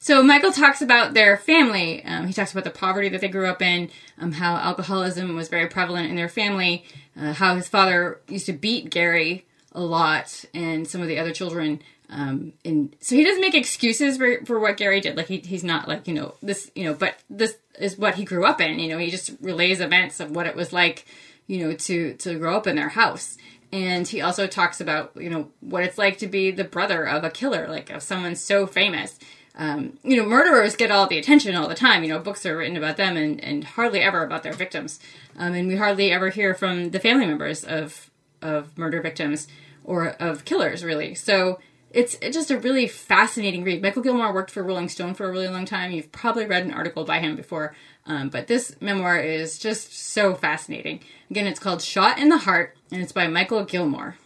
So 0.02 0.20
Mikal 0.20 0.52
talks 0.52 0.82
about 0.82 1.14
their 1.14 1.36
family. 1.36 2.04
Um, 2.04 2.26
he 2.26 2.32
talks 2.32 2.50
about 2.50 2.64
the 2.64 2.70
poverty 2.70 3.08
that 3.10 3.20
they 3.20 3.28
grew 3.28 3.46
up 3.46 3.62
in, 3.62 3.88
um, 4.18 4.32
how 4.32 4.56
alcoholism 4.56 5.36
was 5.36 5.46
very 5.48 5.68
prevalent 5.68 6.10
in 6.10 6.16
their 6.16 6.28
family, 6.28 6.84
uh, 7.16 7.32
how 7.34 7.54
his 7.54 7.68
father 7.68 8.20
used 8.26 8.46
to 8.46 8.52
beat 8.52 8.90
Gary 8.90 9.46
a 9.70 9.80
lot 9.80 10.44
and 10.52 10.88
some 10.88 11.02
of 11.02 11.06
the 11.06 11.20
other 11.20 11.32
children. 11.32 11.80
Um, 12.12 12.52
and 12.64 12.94
so 13.00 13.16
he 13.16 13.24
doesn't 13.24 13.40
make 13.40 13.54
excuses 13.54 14.18
for, 14.18 14.44
for 14.44 14.60
what 14.60 14.76
Gary 14.76 15.00
did. 15.00 15.16
Like 15.16 15.28
he, 15.28 15.38
he's 15.38 15.64
not 15.64 15.88
like, 15.88 16.06
you 16.06 16.14
know, 16.14 16.34
this, 16.42 16.70
you 16.74 16.84
know, 16.84 16.94
but 16.94 17.16
this 17.30 17.56
is 17.78 17.96
what 17.96 18.16
he 18.16 18.24
grew 18.24 18.44
up 18.44 18.60
in. 18.60 18.78
You 18.78 18.90
know, 18.90 18.98
he 18.98 19.10
just 19.10 19.30
relays 19.40 19.80
events 19.80 20.20
of 20.20 20.30
what 20.30 20.46
it 20.46 20.54
was 20.54 20.72
like, 20.72 21.06
you 21.46 21.66
know, 21.66 21.74
to, 21.74 22.14
to 22.14 22.38
grow 22.38 22.56
up 22.56 22.66
in 22.66 22.76
their 22.76 22.90
house. 22.90 23.38
And 23.72 24.06
he 24.06 24.20
also 24.20 24.46
talks 24.46 24.80
about, 24.80 25.12
you 25.16 25.30
know, 25.30 25.50
what 25.60 25.84
it's 25.84 25.96
like 25.96 26.18
to 26.18 26.26
be 26.26 26.50
the 26.50 26.64
brother 26.64 27.04
of 27.04 27.24
a 27.24 27.30
killer, 27.30 27.66
like 27.68 27.88
of 27.88 28.02
someone 28.02 28.36
so 28.36 28.66
famous 28.66 29.18
um, 29.54 29.98
you 30.02 30.16
know, 30.16 30.24
murderers 30.24 30.76
get 30.76 30.90
all 30.90 31.06
the 31.06 31.18
attention 31.18 31.54
all 31.54 31.68
the 31.68 31.74
time. 31.74 32.02
You 32.02 32.08
know, 32.08 32.18
books 32.18 32.46
are 32.46 32.56
written 32.56 32.76
about 32.76 32.96
them 32.96 33.16
and, 33.16 33.42
and 33.42 33.64
hardly 33.64 34.00
ever 34.00 34.24
about 34.24 34.42
their 34.42 34.52
victims. 34.52 34.98
Um, 35.38 35.54
and 35.54 35.68
we 35.68 35.76
hardly 35.76 36.10
ever 36.10 36.30
hear 36.30 36.54
from 36.54 36.90
the 36.90 37.00
family 37.00 37.26
members 37.26 37.64
of 37.64 38.10
of 38.40 38.76
murder 38.76 39.00
victims 39.00 39.46
or 39.84 40.08
of 40.08 40.44
killers, 40.44 40.84
really. 40.84 41.14
So 41.14 41.60
it's, 41.94 42.16
just 42.16 42.50
a 42.50 42.58
really 42.58 42.86
fascinating 42.88 43.64
read. 43.64 43.82
Mikal 43.82 44.02
Gilmore 44.02 44.32
worked 44.32 44.50
for 44.50 44.62
Rolling 44.62 44.88
Stone 44.88 45.14
for 45.14 45.28
a 45.28 45.30
really 45.30 45.48
long 45.48 45.64
time. 45.64 45.92
You've 45.92 46.12
probably 46.12 46.46
read 46.46 46.64
an 46.64 46.72
article 46.72 47.04
by 47.04 47.20
him 47.20 47.36
before, 47.36 47.74
um, 48.06 48.28
but 48.28 48.46
this 48.46 48.76
memoir 48.80 49.18
is 49.18 49.58
just 49.58 49.96
so 49.96 50.34
fascinating. 50.34 51.00
Again, 51.30 51.46
it's 51.46 51.60
called 51.60 51.82
Shot 51.82 52.18
in 52.18 52.28
the 52.28 52.38
Heart, 52.38 52.76
and 52.90 53.02
it's 53.02 53.12
by 53.12 53.26
Mikal 53.26 53.68
Gilmore. 53.68 54.16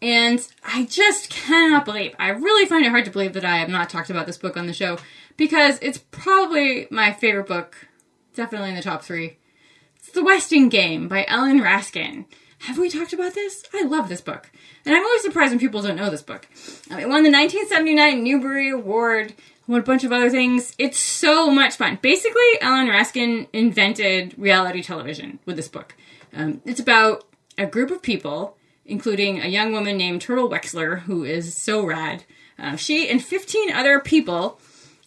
And 0.00 0.46
I 0.64 0.84
just 0.84 1.30
cannot 1.30 1.84
believe, 1.84 2.14
I 2.18 2.28
really 2.28 2.66
find 2.66 2.84
it 2.84 2.90
hard 2.90 3.06
to 3.06 3.10
believe 3.10 3.32
that 3.32 3.44
I 3.44 3.56
have 3.56 3.68
not 3.68 3.88
talked 3.88 4.10
about 4.10 4.26
this 4.26 4.36
book 4.36 4.56
on 4.56 4.66
the 4.66 4.72
show 4.72 4.98
because 5.36 5.78
it's 5.80 5.98
probably 5.98 6.86
my 6.90 7.12
favorite 7.12 7.46
book, 7.46 7.88
definitely 8.34 8.70
in 8.70 8.76
the 8.76 8.82
top 8.82 9.02
three. 9.02 9.38
It's 9.96 10.10
The 10.10 10.22
Westing 10.22 10.68
Game 10.68 11.08
by 11.08 11.24
Ellen 11.26 11.60
Raskin. 11.60 12.26
Have 12.66 12.78
we 12.78 12.88
talked 12.88 13.12
about 13.12 13.34
this? 13.34 13.64
I 13.72 13.82
love 13.82 14.08
this 14.08 14.20
book. 14.20 14.50
And 14.84 14.94
I'm 14.94 15.04
always 15.04 15.22
surprised 15.22 15.52
when 15.52 15.58
people 15.58 15.82
don't 15.82 15.96
know 15.96 16.10
this 16.10 16.22
book. 16.22 16.46
Um, 16.90 16.98
it 16.98 17.08
won 17.08 17.22
the 17.22 17.30
1979 17.30 18.22
Newbery 18.22 18.70
Award, 18.70 19.34
won 19.66 19.80
a 19.80 19.84
bunch 19.84 20.04
of 20.04 20.12
other 20.12 20.30
things. 20.30 20.74
It's 20.78 20.98
so 20.98 21.50
much 21.50 21.76
fun. 21.76 21.98
Basically, 22.00 22.42
Ellen 22.60 22.88
Raskin 22.88 23.48
invented 23.52 24.34
reality 24.38 24.82
television 24.82 25.38
with 25.44 25.56
this 25.56 25.68
book. 25.68 25.94
Um, 26.34 26.60
it's 26.64 26.80
about 26.80 27.24
a 27.56 27.66
group 27.66 27.90
of 27.90 28.02
people 28.02 28.56
including 28.86 29.40
a 29.40 29.48
young 29.48 29.72
woman 29.72 29.96
named 29.96 30.20
Turtle 30.20 30.48
Wexler, 30.48 31.00
who 31.00 31.24
is 31.24 31.56
so 31.56 31.84
rad. 31.84 32.24
Uh, 32.58 32.76
she 32.76 33.08
and 33.08 33.22
15 33.22 33.72
other 33.72 33.98
people, 34.00 34.60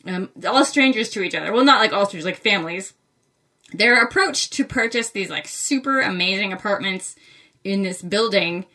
um, 0.05 0.29
all 0.45 0.65
strangers 0.65 1.09
to 1.09 1.21
each 1.21 1.35
other, 1.35 1.53
well, 1.53 1.63
not 1.63 1.79
like 1.79 1.93
all 1.93 2.05
strangers, 2.05 2.25
like 2.25 2.37
families, 2.37 2.93
they're 3.73 4.01
approached 4.01 4.53
to 4.53 4.63
purchase 4.63 5.09
these 5.09 5.29
like 5.29 5.47
super 5.47 5.99
amazing 6.01 6.53
apartments 6.53 7.15
in 7.67 7.83
this 7.83 8.01
building 8.01 8.65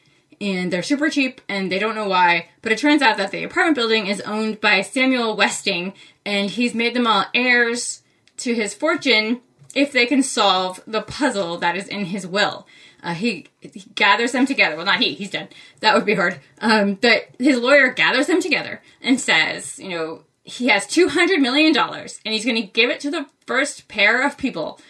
and 0.41 0.73
they're 0.73 0.83
super 0.83 1.09
cheap 1.09 1.41
and 1.49 1.71
they 1.71 1.79
don't 1.79 1.95
know 1.95 2.09
why 2.09 2.49
but 2.63 2.73
it 2.73 2.79
turns 2.79 3.03
out 3.03 3.17
that 3.17 3.31
the 3.31 3.45
apartment 3.45 3.77
building 3.77 4.07
is 4.07 4.21
owned 4.23 4.61
by 4.61 4.81
samuel 4.81 5.37
westing 5.37 5.93
and 6.25 6.51
he's 6.51 6.75
made 6.75 6.95
them 6.95 7.07
all 7.07 7.25
heirs 7.35 8.03
to 8.37 8.55
his 8.55 8.75
fortune 8.75 9.41
if 9.75 9.93
they 9.93 10.07
can 10.07 10.23
solve 10.23 10.83
the 10.87 11.03
puzzle 11.03 11.57
that 11.59 11.77
is 11.77 11.89
in 11.89 12.07
his 12.07 12.27
will 12.27 12.67
uh, 13.03 13.15
he, 13.15 13.47
he, 13.61 13.85
gathers 13.95 14.33
them 14.33 14.47
together. 14.47 14.77
Well, 14.77 14.85
not 14.85 15.01
he, 15.01 15.15
he's 15.15 15.31
dead. 15.31 15.55
That 15.81 15.95
would 15.95 16.07
be 16.07 16.15
hard. 16.15 16.39
Um, 16.61 16.95
but 16.95 17.29
his 17.39 17.59
lawyer 17.59 17.91
gathers 17.91 18.29
them 18.29 18.41
together 18.41 18.81
and 19.01 19.21
says, 19.21 19.79
you 19.79 19.89
know, 19.89 20.23
he 20.45 20.69
has 20.69 20.87
$200 20.87 21.41
million 21.41 21.77
and 21.77 22.11
he's 22.25 22.45
going 22.45 22.61
to 22.61 22.63
give 22.63 22.91
it 22.91 23.01
to 23.01 23.11
the 23.11 23.27
first 23.47 23.89
pair 23.89 24.25
of 24.25 24.39
people 24.39 24.81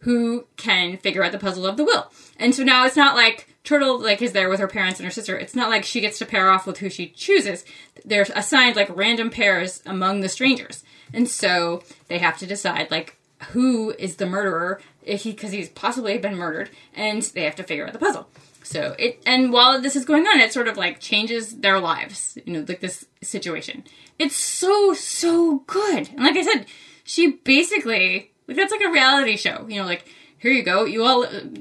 who 0.00 0.46
can 0.56 0.96
figure 0.96 1.22
out 1.22 1.32
the 1.32 1.38
puzzle 1.38 1.66
of 1.66 1.76
the 1.76 1.84
will. 1.84 2.10
And 2.38 2.54
so 2.54 2.64
now 2.64 2.86
it's 2.86 2.96
not 2.96 3.14
like 3.14 3.49
Turtle 3.62 4.00
like 4.00 4.22
is 4.22 4.32
there 4.32 4.48
with 4.48 4.60
her 4.60 4.68
parents 4.68 4.98
and 4.98 5.04
her 5.04 5.10
sister. 5.10 5.36
It's 5.36 5.54
not 5.54 5.70
like 5.70 5.84
she 5.84 6.00
gets 6.00 6.18
to 6.18 6.26
pair 6.26 6.50
off 6.50 6.66
with 6.66 6.78
who 6.78 6.88
she 6.88 7.08
chooses. 7.08 7.64
They're 8.04 8.26
assigned 8.34 8.76
like 8.76 8.94
random 8.96 9.30
pairs 9.30 9.82
among 9.84 10.20
the 10.20 10.28
strangers. 10.28 10.82
And 11.12 11.28
so 11.28 11.82
they 12.08 12.18
have 12.18 12.38
to 12.38 12.46
decide 12.46 12.90
like 12.90 13.16
who 13.48 13.90
is 13.98 14.16
the 14.16 14.26
murderer 14.26 14.80
because 15.04 15.22
he, 15.22 15.32
because 15.32 15.52
he's 15.52 15.68
possibly 15.68 16.18
been 16.18 16.36
murdered, 16.36 16.70
and 16.94 17.22
they 17.22 17.44
have 17.44 17.56
to 17.56 17.62
figure 17.62 17.86
out 17.86 17.92
the 17.92 17.98
puzzle. 17.98 18.28
So 18.62 18.94
it 18.98 19.22
and 19.26 19.52
while 19.52 19.80
this 19.80 19.96
is 19.96 20.04
going 20.04 20.26
on, 20.26 20.40
it 20.40 20.52
sort 20.52 20.68
of 20.68 20.76
like 20.76 21.00
changes 21.00 21.58
their 21.58 21.80
lives. 21.80 22.38
You 22.44 22.52
know, 22.52 22.64
like 22.68 22.80
this 22.80 23.06
situation. 23.22 23.84
It's 24.18 24.36
so 24.36 24.94
so 24.94 25.60
good, 25.66 26.10
and 26.10 26.24
like 26.24 26.36
I 26.36 26.42
said, 26.42 26.66
she 27.04 27.32
basically 27.32 28.30
like 28.46 28.56
that's 28.56 28.72
like 28.72 28.82
a 28.82 28.90
reality 28.90 29.36
show. 29.36 29.66
You 29.68 29.80
know, 29.80 29.86
like 29.86 30.04
here 30.40 30.50
you 30.50 30.62
go, 30.62 30.84
you 30.86 31.04
all 31.04 31.20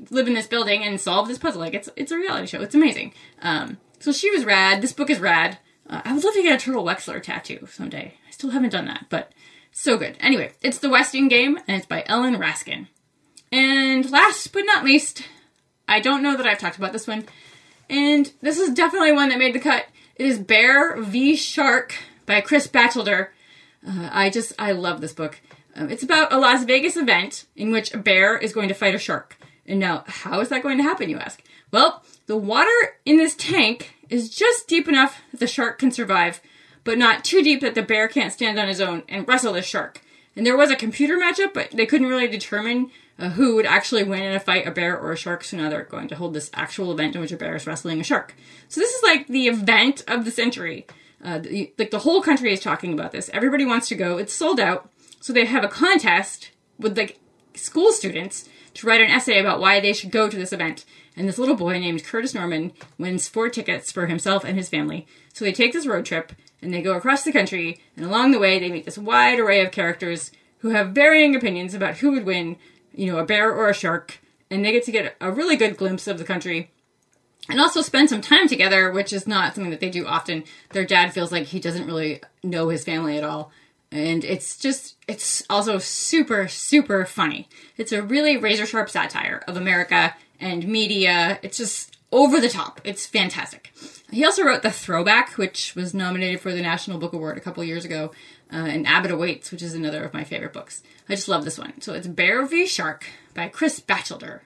live 0.10 0.28
in 0.28 0.34
this 0.34 0.48
building 0.48 0.84
and 0.84 1.00
solve 1.00 1.28
this 1.28 1.38
puzzle. 1.38 1.62
Like 1.62 1.74
it's 1.74 1.90
it's 1.96 2.14
a 2.14 2.18
reality 2.18 2.48
show. 2.48 2.62
It's 2.62 2.76
amazing. 2.76 3.14
Um, 3.42 3.78
so 4.00 4.12
she 4.14 4.32
was 4.32 4.46
rad. 4.46 4.82
This 4.82 4.94
book 4.94 5.10
is 5.10 5.20
rad. 5.20 5.60
Uh, 5.88 6.02
I 6.06 6.14
would 6.14 6.24
love 6.24 6.34
to 6.34 6.42
get 6.42 6.56
a 6.56 6.64
Turtle 6.64 6.86
Wexler 6.86 7.22
tattoo 7.22 7.68
someday. 7.70 8.14
I 8.28 8.32
still 8.32 8.52
haven't 8.52 8.70
done 8.70 8.86
that, 8.86 9.08
but 9.10 9.34
so 9.72 9.98
good. 9.98 10.16
Anyway, 10.22 10.54
it's 10.62 10.78
The 10.78 10.90
Westing 10.90 11.28
Game, 11.28 11.58
and 11.68 11.78
it's 11.78 11.86
by 11.86 12.04
Ellen 12.08 12.38
Raskin. 12.38 12.88
And 13.52 14.10
last 14.10 14.54
but 14.54 14.62
not 14.62 14.86
least, 14.86 15.24
I 15.88 16.00
don't 16.00 16.24
know 16.24 16.38
that 16.38 16.48
I've 16.48 16.60
talked 16.60 16.78
about 16.78 16.94
this 16.94 17.08
one, 17.08 17.26
and 17.90 18.32
this 18.42 18.60
is 18.60 18.74
definitely 18.74 19.12
one 19.12 19.30
that 19.30 19.40
made 19.40 19.54
the 19.54 19.60
cut. 19.60 19.88
It 20.16 20.26
is 20.26 20.40
Bear 20.40 21.02
v 21.02 21.36
Shark 21.36 21.96
by 22.26 22.40
Chris 22.40 22.68
Bachelder. 22.68 23.30
Uh, 23.86 24.10
I 24.12 24.30
just, 24.30 24.54
I 24.58 24.72
love 24.72 25.02
this 25.02 25.14
book. 25.14 25.42
Um, 25.80 25.90
it's 25.90 26.04
about 26.04 26.34
a 26.34 26.38
Las 26.38 26.66
Vegas 26.66 26.98
event 26.98 27.46
in 27.56 27.72
which 27.72 27.94
a 27.94 27.98
bear 27.98 28.38
is 28.38 28.52
going 28.52 28.68
to 28.68 28.74
fight 28.74 28.94
a 28.94 29.00
shark. 29.00 29.38
And 29.66 29.80
now, 29.80 30.04
how 30.08 30.42
is 30.42 30.50
that 30.50 30.62
going 30.62 30.78
to 30.78 30.84
happen, 30.84 31.10
you 31.10 31.18
ask? 31.18 31.42
Well, 31.72 32.04
the 32.26 32.36
water 32.36 32.98
in 33.06 33.18
this 33.18 33.34
tank 33.36 33.96
is 34.10 34.30
just 34.30 34.68
deep 34.68 34.90
enough 34.90 35.22
that 35.32 35.40
the 35.40 35.48
shark 35.48 35.80
can 35.80 35.92
survive, 35.92 36.42
but 36.84 36.98
not 36.98 37.24
too 37.24 37.42
deep 37.42 37.62
that 37.62 37.76
the 37.76 37.82
bear 37.82 38.10
can't 38.10 38.34
stand 38.34 38.60
on 38.60 38.68
his 38.68 38.82
own 38.82 39.04
and 39.08 39.26
wrestle 39.26 39.54
the 39.54 39.62
shark. 39.62 40.02
And 40.36 40.46
there 40.46 40.58
was 40.58 40.70
a 40.70 40.76
computer 40.76 41.18
matchup, 41.18 41.54
but 41.54 41.72
they 41.72 41.86
couldn't 41.86 42.08
really 42.08 42.28
determine 42.28 42.92
uh, 43.18 43.30
who 43.30 43.56
would 43.56 43.66
actually 43.66 44.04
win 44.04 44.24
in 44.24 44.36
a 44.36 44.40
fight, 44.40 44.68
a 44.68 44.72
bear 44.72 45.00
or 45.00 45.14
a 45.14 45.18
shark. 45.18 45.46
So 45.46 45.56
now 45.56 45.70
they're 45.70 45.84
going 45.84 46.10
to 46.10 46.16
hold 46.16 46.34
this 46.34 46.52
actual 46.54 46.92
event 46.92 47.16
in 47.16 47.22
which 47.22 47.32
a 47.32 47.38
bear 47.38 47.56
is 47.56 47.66
wrestling 47.66 48.02
a 48.02 48.04
shark. 48.04 48.36
So 48.68 48.82
this 48.82 48.94
is 48.94 49.04
like 49.04 49.28
the 49.28 49.48
event 49.48 50.04
of 50.10 50.26
the 50.26 50.32
century. 50.32 50.88
Uh, 51.24 51.40
the, 51.40 51.72
like 51.78 51.92
the 51.92 52.00
whole 52.00 52.22
country 52.22 52.52
is 52.52 52.60
talking 52.60 52.92
about 52.92 53.12
this. 53.12 53.30
Everybody 53.34 53.66
wants 53.66 53.88
to 53.90 53.96
go. 53.96 54.18
It's 54.18 54.34
sold 54.34 54.60
out. 54.60 54.90
So 55.20 55.34
they 55.34 55.46
have 55.46 55.64
a 55.64 55.70
contest 55.70 56.52
with 56.78 56.98
like 56.98 57.20
school 57.56 57.92
students 57.92 58.48
to 58.76 58.88
write 58.88 59.02
an 59.02 59.10
essay 59.10 59.40
about 59.40 59.60
why 59.60 59.80
they 59.80 59.94
should 59.94 60.12
go 60.12 60.30
to 60.30 60.38
this 60.38 60.54
event. 60.54 60.86
And 61.16 61.28
this 61.28 61.38
little 61.38 61.56
boy 61.56 61.80
named 61.80 62.04
Curtis 62.04 62.34
Norman 62.34 62.72
wins 62.98 63.28
four 63.28 63.50
tickets 63.50 63.92
for 63.92 64.08
himself 64.08 64.44
and 64.44 64.58
his 64.58 64.70
family. 64.70 65.06
So 65.34 65.44
they 65.44 65.52
take 65.52 65.74
this 65.74 65.88
road 65.88 66.06
trip 66.06 66.32
and 66.62 66.74
they 66.74 66.82
go 66.82 66.96
across 66.96 67.24
the 67.24 67.34
country. 67.34 67.82
And 67.98 68.06
along 68.06 68.32
the 68.32 68.40
way, 68.40 68.60
they 68.60 68.72
meet 68.72 68.86
this 68.86 68.98
wide 68.98 69.40
array 69.40 69.64
of 69.66 69.72
characters 69.72 70.32
who 70.60 70.70
have 70.70 70.92
varying 70.92 71.36
opinions 71.36 71.74
about 71.74 71.98
who 71.98 72.12
would 72.12 72.26
win, 72.26 72.58
you 72.94 73.12
know, 73.12 73.18
a 73.18 73.26
bear 73.26 73.52
or 73.54 73.70
a 73.70 73.74
shark. 73.74 74.20
And 74.50 74.64
they 74.64 74.72
get 74.72 74.84
to 74.86 74.92
get 74.92 75.16
a 75.20 75.32
really 75.32 75.56
good 75.56 75.78
glimpse 75.78 76.08
of 76.08 76.18
the 76.18 76.24
country 76.24 76.72
and 77.50 77.60
also 77.60 77.82
spend 77.82 78.10
some 78.10 78.22
time 78.22 78.48
together, 78.48 78.92
which 78.92 79.12
is 79.12 79.28
not 79.28 79.56
something 79.56 79.72
that 79.72 79.80
they 79.80 79.90
do 79.90 80.06
often. 80.06 80.44
Their 80.72 80.86
dad 80.86 81.14
feels 81.14 81.32
like 81.32 81.48
he 81.48 81.60
doesn't 81.60 81.86
really 81.86 82.22
know 82.44 82.70
his 82.70 82.84
family 82.84 83.18
at 83.18 83.24
all. 83.24 83.52
And 83.92 84.24
it's 84.24 84.58
just, 84.58 84.98
it's 85.08 85.44
also 85.50 85.80
super, 85.80 86.48
super 86.48 87.06
funny. 87.06 87.50
It's 87.78 87.92
a 87.92 88.04
really 88.04 88.38
razor 88.38 88.66
sharp 88.66 88.90
satire 88.90 89.42
of 89.48 89.58
America 89.58 90.16
and 90.40 90.68
media. 90.68 91.40
It's 91.42 91.58
just 91.58 91.98
over 92.12 92.40
the 92.40 92.50
top. 92.50 92.82
It's 92.84 93.06
fantastic. 93.06 93.74
He 94.12 94.26
also 94.26 94.44
wrote 94.44 94.62
The 94.62 94.72
Throwback, 94.72 95.38
which 95.38 95.76
was 95.76 95.94
nominated 95.94 96.40
for 96.40 96.52
the 96.52 96.62
National 96.62 97.00
Book 97.00 97.14
Award 97.14 97.38
a 97.38 97.42
couple 97.42 97.64
years 97.64 97.86
ago, 97.86 98.12
uh, 98.52 98.58
and 98.58 98.88
Abbott 98.88 99.12
Awaits, 99.12 99.52
which 99.52 99.62
is 99.62 99.74
another 99.74 100.04
of 100.04 100.14
my 100.14 100.24
favorite 100.24 100.54
books. 100.54 100.82
I 101.08 101.16
just 101.16 101.28
love 101.28 101.44
this 101.44 101.60
one. 101.60 101.82
So 101.82 101.94
it's 101.94 102.08
Bear 102.08 102.46
v. 102.46 102.66
Shark 102.66 103.06
by 103.34 103.48
Chris 103.48 103.80
Bachelder. 103.80 104.42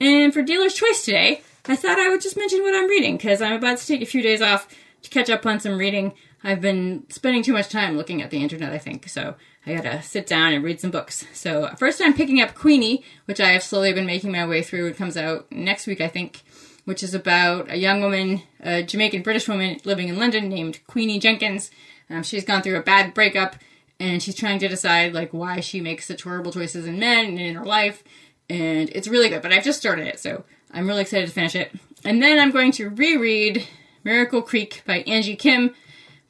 And 0.00 0.34
for 0.34 0.42
Dealer's 0.42 0.74
Choice 0.74 1.04
today, 1.04 1.42
I 1.66 1.76
thought 1.76 1.98
I 1.98 2.10
would 2.10 2.20
just 2.20 2.36
mention 2.36 2.62
what 2.62 2.74
I'm 2.74 2.88
reading 2.88 3.16
because 3.16 3.40
I'm 3.40 3.54
about 3.54 3.78
to 3.78 3.86
take 3.86 4.02
a 4.02 4.06
few 4.06 4.20
days 4.22 4.42
off 4.42 4.68
to 5.02 5.10
catch 5.10 5.30
up 5.30 5.46
on 5.46 5.60
some 5.60 5.78
reading. 5.78 6.12
I've 6.44 6.60
been 6.60 7.06
spending 7.08 7.42
too 7.42 7.54
much 7.54 7.70
time 7.70 7.96
looking 7.96 8.20
at 8.20 8.30
the 8.30 8.42
internet, 8.42 8.72
I 8.72 8.78
think, 8.78 9.08
so 9.08 9.34
I 9.66 9.74
gotta 9.74 10.02
sit 10.02 10.26
down 10.26 10.52
and 10.52 10.62
read 10.62 10.78
some 10.78 10.90
books. 10.90 11.26
So, 11.32 11.70
first 11.78 12.02
I'm 12.02 12.12
picking 12.12 12.42
up 12.42 12.54
Queenie, 12.54 13.02
which 13.24 13.40
I 13.40 13.52
have 13.52 13.62
slowly 13.62 13.94
been 13.94 14.04
making 14.04 14.30
my 14.30 14.46
way 14.46 14.62
through. 14.62 14.86
It 14.86 14.98
comes 14.98 15.16
out 15.16 15.50
next 15.50 15.86
week, 15.86 16.02
I 16.02 16.08
think, 16.08 16.42
which 16.84 17.02
is 17.02 17.14
about 17.14 17.70
a 17.70 17.78
young 17.78 18.02
woman, 18.02 18.42
a 18.60 18.82
Jamaican 18.82 19.22
British 19.22 19.48
woman 19.48 19.80
living 19.84 20.08
in 20.08 20.18
London 20.18 20.50
named 20.50 20.86
Queenie 20.86 21.18
Jenkins. 21.18 21.70
Um, 22.10 22.22
she's 22.22 22.44
gone 22.44 22.60
through 22.60 22.76
a 22.76 22.82
bad 22.82 23.14
breakup 23.14 23.56
and 23.98 24.22
she's 24.22 24.34
trying 24.34 24.58
to 24.58 24.68
decide 24.68 25.14
like 25.14 25.32
why 25.32 25.60
she 25.60 25.80
makes 25.80 26.06
such 26.06 26.24
horrible 26.24 26.52
choices 26.52 26.86
in 26.86 26.98
men 26.98 27.26
and 27.26 27.40
in 27.40 27.54
her 27.54 27.64
life. 27.64 28.04
And 28.50 28.90
it's 28.90 29.08
really 29.08 29.30
good, 29.30 29.40
but 29.40 29.52
I've 29.52 29.64
just 29.64 29.80
started 29.80 30.06
it, 30.06 30.20
so 30.20 30.44
I'm 30.70 30.86
really 30.86 31.00
excited 31.00 31.26
to 31.26 31.32
finish 31.32 31.54
it. 31.54 31.72
And 32.04 32.22
then 32.22 32.38
I'm 32.38 32.50
going 32.50 32.72
to 32.72 32.90
reread 32.90 33.66
Miracle 34.04 34.42
Creek 34.42 34.82
by 34.86 34.98
Angie 35.06 35.36
Kim 35.36 35.74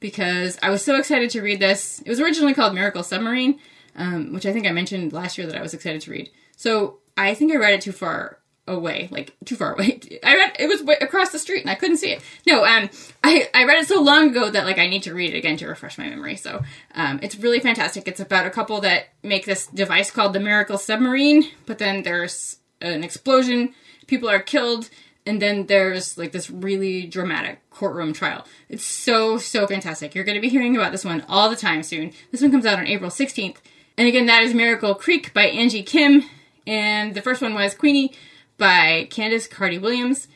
because 0.05 0.59
I 0.63 0.69
was 0.69 0.85
so 0.85 0.97
excited 0.97 1.31
to 1.31 1.41
read 1.41 1.61
this. 1.61 2.01
It 2.01 2.11
was 2.11 2.21
originally 2.21 2.53
called 2.53 2.75
Miracle 2.75 3.03
Submarine, 3.03 3.59
um, 3.97 4.35
which 4.35 4.45
I 4.45 4.53
think 4.53 4.67
I 4.67 4.71
mentioned 4.71 5.15
last 5.15 5.39
year 5.39 5.47
that 5.47 5.57
I 5.57 5.63
was 5.63 5.73
excited 5.73 6.03
to 6.03 6.11
read. 6.11 6.29
So 6.59 6.99
I 7.17 7.33
think 7.33 7.51
I 7.51 7.57
read 7.57 7.73
it 7.73 7.81
too 7.81 7.93
far 7.93 8.39
away, 8.69 9.09
like 9.11 9.35
too 9.47 9.57
far 9.57 9.73
away. 9.73 10.01
I 10.23 10.37
read 10.37 10.57
it 10.59 10.67
was 10.67 10.83
across 11.01 11.31
the 11.31 11.39
street 11.39 11.63
and 11.63 11.71
I 11.71 11.75
couldn't 11.75 11.97
see 11.97 12.11
it. 12.11 12.21
No, 12.47 12.67
um, 12.67 12.91
I 13.25 13.49
I 13.55 13.65
read 13.65 13.79
it 13.79 13.89
so 13.89 14.03
long 14.03 14.29
ago 14.29 14.51
that 14.51 14.67
like 14.67 14.77
I 14.77 14.89
need 14.89 15.05
to 15.05 15.15
read 15.15 15.33
it 15.33 15.39
again 15.39 15.57
to 15.57 15.67
refresh 15.69 15.97
my 15.97 16.07
memory. 16.07 16.37
So 16.37 16.63
um, 16.95 17.19
it's 17.23 17.37
really 17.37 17.61
fantastic. 17.61 18.07
It's 18.07 18.21
about 18.21 18.45
a 18.45 18.51
couple 18.51 18.83
that 18.83 19.07
make 19.23 19.47
this 19.47 19.69
device 19.69 20.11
called 20.11 20.35
the 20.35 20.41
Miracle 20.41 20.77
Submarine, 20.77 21.45
but 21.65 21.79
then 21.79 22.03
there's 22.03 22.59
an 22.83 23.05
explosion 23.05 23.73
people 24.07 24.29
are 24.29 24.41
killed, 24.41 24.91
and 25.27 25.41
then 25.41 25.67
there's 25.67 26.19
like 26.19 26.33
this 26.33 26.51
really 26.51 27.07
dramatic 27.07 27.59
courtroom 27.71 28.13
trial. 28.13 28.47
It's 28.69 28.85
so, 28.85 29.39
so 29.39 29.67
fantastic. 29.67 30.15
You're 30.15 30.25
going 30.25 30.37
to 30.37 30.41
be 30.41 30.49
hearing 30.49 30.77
about 30.77 30.93
this 30.93 31.05
one 31.05 31.25
all 31.29 31.49
the 31.49 31.57
time 31.57 31.83
soon. 31.83 32.13
This 32.31 32.43
one 32.43 32.51
comes 32.51 32.67
out 32.67 32.79
on 32.79 32.87
April 32.87 33.11
16th. 33.11 33.57
And 33.97 34.09
again, 34.09 34.27
that 34.27 34.43
is 34.43 34.55
Miracle 34.55 34.95
Creek 34.95 35.33
by 35.33 35.45
Angie 35.45 35.83
Kim. 35.83 36.25
And 36.67 37.15
the 37.15 37.23
first 37.23 37.41
one 37.41 37.55
was 37.55 37.75
Queenie 37.75 38.13
by 38.59 39.09
Candice 39.11 39.49
Carty 39.49 39.79
Williams. 39.79 40.29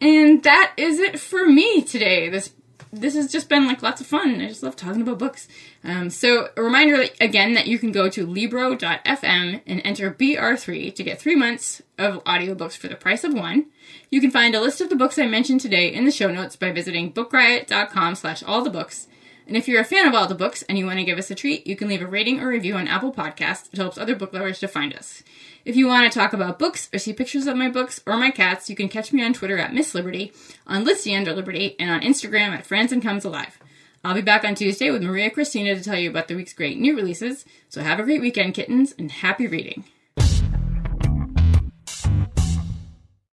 And 0.00 0.42
that 0.42 0.72
is 0.76 0.98
it 0.98 1.18
for 1.18 1.46
me 1.46 1.82
today. 1.82 2.28
This 2.28 2.50
this 2.92 3.14
has 3.14 3.30
just 3.30 3.48
been 3.48 3.66
like 3.66 3.82
lots 3.82 4.00
of 4.00 4.06
fun. 4.06 4.40
I 4.40 4.48
just 4.48 4.62
love 4.62 4.76
talking 4.76 5.02
about 5.02 5.18
books. 5.18 5.48
Um, 5.84 6.10
so 6.10 6.48
a 6.56 6.62
reminder 6.62 7.04
again 7.20 7.54
that 7.54 7.66
you 7.66 7.78
can 7.78 7.92
go 7.92 8.08
to 8.08 8.26
Libro.fm 8.26 9.60
and 9.66 9.82
enter 9.84 10.10
BR3 10.10 10.94
to 10.94 11.02
get 11.02 11.20
three 11.20 11.36
months 11.36 11.82
of 11.98 12.22
audiobooks 12.24 12.76
for 12.76 12.88
the 12.88 12.96
price 12.96 13.24
of 13.24 13.34
one. 13.34 13.66
You 14.10 14.20
can 14.20 14.30
find 14.30 14.54
a 14.54 14.60
list 14.60 14.80
of 14.80 14.88
the 14.88 14.96
books 14.96 15.18
I 15.18 15.26
mentioned 15.26 15.60
today 15.60 15.92
in 15.92 16.04
the 16.04 16.10
show 16.10 16.30
notes 16.30 16.56
by 16.56 16.72
visiting 16.72 17.12
bookriot.com 17.12 18.14
slash 18.14 18.42
all 18.42 18.62
the 18.62 18.70
books. 18.70 19.08
And 19.48 19.56
if 19.56 19.66
you're 19.66 19.80
a 19.80 19.84
fan 19.84 20.06
of 20.06 20.14
all 20.14 20.28
the 20.28 20.34
books 20.34 20.62
and 20.64 20.78
you 20.78 20.84
want 20.84 20.98
to 20.98 21.04
give 21.04 21.18
us 21.18 21.30
a 21.30 21.34
treat, 21.34 21.66
you 21.66 21.74
can 21.74 21.88
leave 21.88 22.02
a 22.02 22.06
rating 22.06 22.38
or 22.38 22.48
review 22.48 22.74
on 22.74 22.86
Apple 22.86 23.12
Podcasts. 23.12 23.72
It 23.72 23.78
helps 23.78 23.96
other 23.96 24.14
book 24.14 24.34
lovers 24.34 24.60
to 24.60 24.68
find 24.68 24.92
us. 24.94 25.22
If 25.64 25.74
you 25.74 25.86
want 25.86 26.12
to 26.12 26.18
talk 26.18 26.34
about 26.34 26.58
books 26.58 26.90
or 26.92 26.98
see 26.98 27.14
pictures 27.14 27.46
of 27.46 27.56
my 27.56 27.70
books 27.70 28.02
or 28.06 28.18
my 28.18 28.30
cats, 28.30 28.68
you 28.68 28.76
can 28.76 28.90
catch 28.90 29.10
me 29.10 29.24
on 29.24 29.32
Twitter 29.32 29.56
at 29.56 29.72
Miss 29.72 29.94
Liberty, 29.94 30.32
on 30.66 30.84
Litsy 30.84 31.16
under 31.16 31.32
Liberty, 31.32 31.76
and 31.80 31.90
on 31.90 32.02
Instagram 32.02 32.50
at 32.50 32.68
Franzen 32.68 33.02
Comes 33.02 33.24
Alive. 33.24 33.58
I'll 34.04 34.14
be 34.14 34.20
back 34.20 34.44
on 34.44 34.54
Tuesday 34.54 34.90
with 34.90 35.02
Maria 35.02 35.30
Christina 35.30 35.74
to 35.74 35.82
tell 35.82 35.98
you 35.98 36.10
about 36.10 36.28
the 36.28 36.34
week's 36.34 36.52
great 36.52 36.78
new 36.78 36.94
releases. 36.94 37.46
So 37.70 37.82
have 37.82 37.98
a 37.98 38.04
great 38.04 38.20
weekend, 38.20 38.52
kittens, 38.52 38.94
and 38.98 39.10
happy 39.10 39.46
reading. 39.46 39.84